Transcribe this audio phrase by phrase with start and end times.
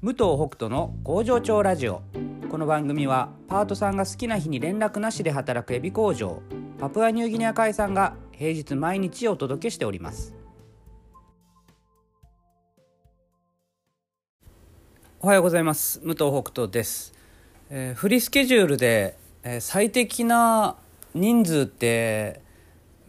[0.00, 2.02] 武藤北斗の工場長ラジオ。
[2.48, 6.40] この番組はパートさんが好きな日に連絡なしで働くエビ工場
[6.78, 10.34] パプアニューギニア海産が平日毎日お届けしております。
[15.20, 15.98] おはようございます。
[16.04, 17.12] 武藤北斗です、
[17.68, 20.76] えーフリースケジュールで、えー最適な
[21.14, 22.40] 人数って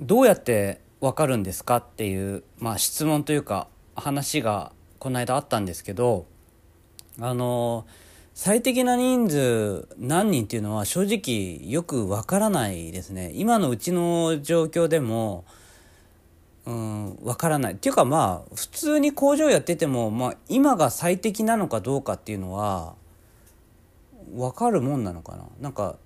[0.00, 6.26] どうやってわかるんですかっていう、まあ、質問というか話がこの間あったんですけど
[7.20, 7.86] あの
[8.34, 13.32] 最適な人数何人っていうのは正直よくわからないですね。
[13.34, 15.44] 今のうちの状況でも
[16.64, 17.72] うんわからない。
[17.72, 22.94] っていうかまあ普通に工場やってても、まあ、今が最適なのかどうかっていうのは
[24.36, 25.44] わかるもんなのかな。
[25.60, 25.96] なんか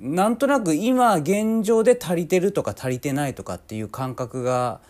[0.00, 4.80] なんとなく今現状で足りてるとか足りてないとかっていう感覚が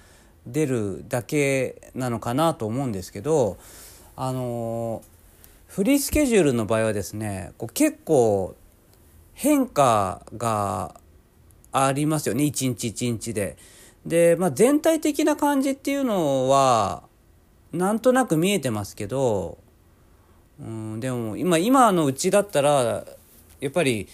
[0.47, 3.59] 出るだけなのかなと思うんですけど
[4.17, 5.03] あの
[5.69, 8.55] フリースケジュールの場合はですねこう結構
[9.35, 10.95] 変化が
[11.73, 13.57] ありますよね一日一日で。
[14.07, 17.05] で、まあ、全体的な感じっていうのは
[17.73, 19.59] なんとなく見えてますけど、
[20.61, 23.05] うん、でも今今のうちだったら
[23.61, 24.09] やっぱり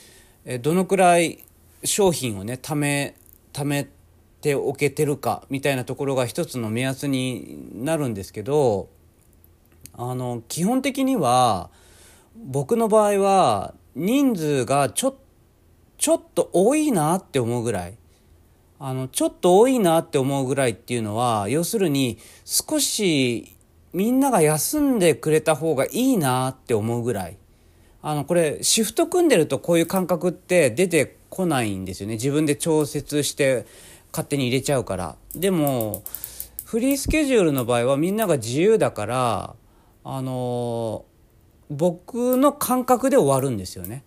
[0.60, 1.42] どのくらい
[1.84, 3.14] 商品をね貯め
[3.52, 3.88] 貯め
[4.40, 8.88] ておけてるかみたいなところが一つの目安になるんですけど
[9.98, 11.70] あの基本的には
[12.36, 15.18] 僕の場合は人数がちょ
[15.98, 17.98] ちょっと多いなって思うぐらい。
[18.78, 23.56] あのちょっと多いなって思うぐらいっていうのは要するに少し
[23.92, 27.36] みんなが休んでくれた方がいいなって思うぐらい。
[28.00, 32.14] あのこれシフト組んでるとこういう感覚って出てこないんですよね。
[32.14, 33.66] 自分で調節して
[34.12, 35.16] 勝手に入れちゃうから。
[35.34, 36.04] でも
[36.64, 39.56] フリースケジュールの場合はみんなが自由だから
[40.10, 41.04] あの
[41.68, 44.04] 僕の感覚で終わるんですよね。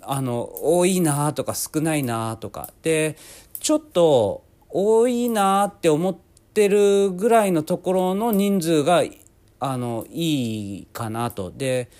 [0.00, 2.70] あの多いなとか少ないなとか。
[2.80, 3.18] で
[3.60, 6.16] ちょっと多いなって思っ
[6.54, 9.04] てるぐらいのところの人数が
[9.60, 11.52] あのいいかなと。
[11.54, 11.90] で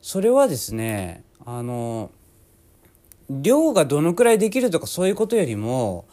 [0.00, 2.10] それはですねあの
[3.28, 6.06] 量がどのくらいできるとかそういうことよりも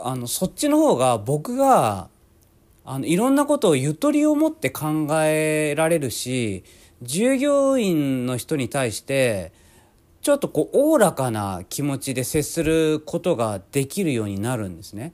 [0.00, 2.08] あのそっちの方が僕が
[2.90, 6.64] あのいろんなことをゆとりを持って考えられるし
[7.02, 9.52] 従業員の人に対して
[10.22, 15.12] ちょっとこうおおらかな気持ちで接することができるようになるんですね。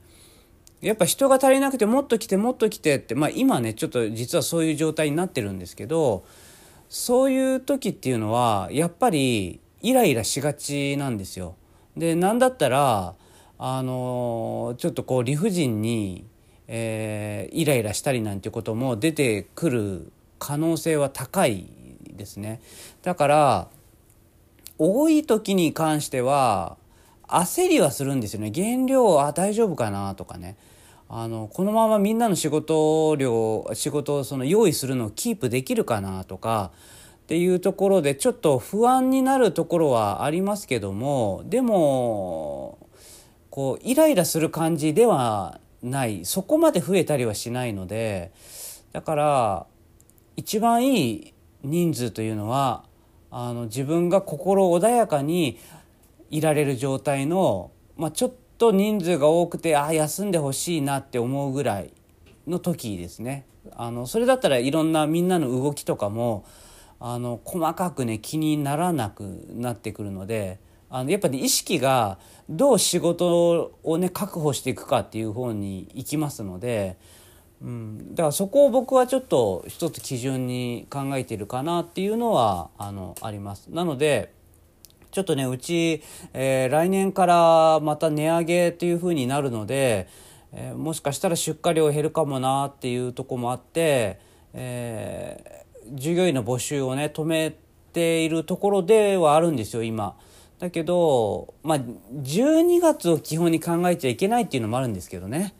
[0.79, 6.23] やっぱ人が足りなくてもっと来てもっと来てってまあ今ねちょっと実はそういう状態になってるんですけど
[6.87, 11.57] そういう時っていうのはやっぱりイライラしがちなんですよ。
[11.97, 13.15] でなんだったら
[13.57, 16.25] あのちょっとこう理不尽に、
[16.67, 21.67] えーイライラしたりなんていうことも出てくる可能性は高い
[22.11, 22.61] ですね。
[23.03, 23.67] だから
[24.77, 26.77] 多い時に関しては
[27.27, 30.57] 焦りはするんですよね原料あ大丈夫かなとかね
[31.07, 36.71] あのこのままみんなの仕事量仕事をその用意するのをキープできるかなとか
[37.17, 42.77] っていうところでちょっと不安になるところはありますけどもでも
[43.49, 46.25] こうイライラする感じではない。
[46.25, 48.31] そこまで増えたりはしないので
[48.91, 49.67] だから
[50.35, 52.83] 一番いい人数というのは
[53.31, 55.59] あの自分が心穏やかに
[56.29, 61.91] いられる状態の、まあ、ちょっと人数が多くてああ休んでほしいなって思うぐらい
[62.47, 63.45] の時ですね。
[63.75, 66.45] あのそれだったらいろんなみんなの動きとかも
[66.99, 70.59] あの細かくね気にならなくなってくるので
[70.89, 72.17] あのやっぱり、意識が
[72.49, 76.97] どう仕事をね確保していくかっていう方に行きますので。
[77.61, 83.69] うん、だからそこを僕はちょっと一つ基準に考えているかなっていうのはあのあります。
[83.69, 84.33] なので
[85.11, 86.03] ちょっとねうち、
[86.33, 90.09] えー来年からまた値上げっていう風になるので、
[90.51, 94.19] えーもしかしたら出荷量減るかもなっていうとこもあって、
[94.53, 97.55] えー従業員の募集をね止め
[97.93, 100.17] ているところではあるんですよ今。
[100.59, 105.53] だけど、まあ、12月を基本に考えちゃいけないっていうのもあるんですけどね。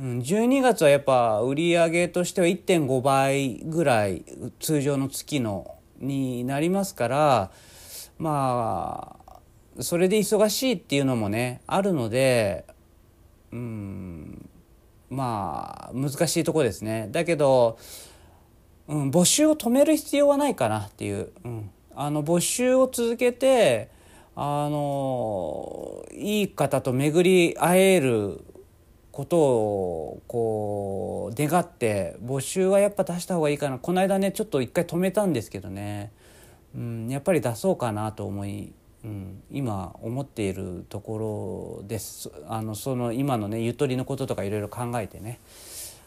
[0.00, 4.24] うん、12月はやっぱ売り上げとしては1.5倍ぐらい
[4.58, 7.50] 通常の月のになりますから
[8.18, 9.14] ま
[9.76, 12.64] あそれで忙しいっていうのもねあるので
[13.52, 14.48] うん
[15.10, 17.78] まあ難しいとこですねだけど、
[18.88, 23.90] うん、募集を止める必要はないかなっていう、うん、あの募集を続けて
[24.42, 28.40] あのいい方と巡り会える
[29.12, 36.10] ことをこう願って募集はやっぱ出した方がいいかなこの間ねちょっと一回止めたんですけどね、
[36.74, 38.72] うん、やっぱり出そうかなと思い、
[39.04, 45.38] うん、今思っているところですあのその今のねゆとりのこととかいろいろ考えてね。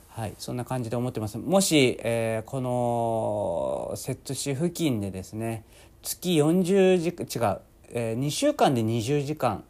[0.10, 1.40] はい、そんな感じで思ってます。
[1.40, 5.66] もし、えー、この摂津市付近でですね
[6.04, 7.60] 月40時違う、
[7.94, 9.64] え、2週間で20時間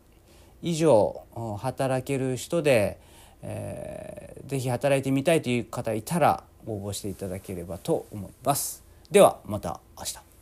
[0.61, 1.23] 以上
[1.59, 2.97] 働ける人で、
[3.41, 8.81] えー、ぜひ働いてみたいという方いたら応募していただければと思います。
[9.11, 10.32] ではまた明日。